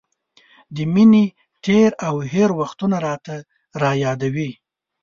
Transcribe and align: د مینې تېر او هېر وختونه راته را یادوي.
د 0.75 0.77
مینې 0.93 1.25
تېر 1.65 1.89
او 2.07 2.15
هېر 2.33 2.49
وختونه 2.59 2.97
راته 3.07 3.35
را 3.81 3.91
یادوي. 4.03 4.51